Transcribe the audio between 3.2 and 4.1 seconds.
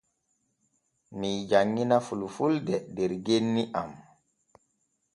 genni am.